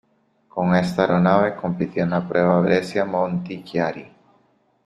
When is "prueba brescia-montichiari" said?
2.27-4.09